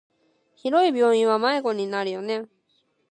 [0.55, 2.49] 広い病院は迷子になるよね。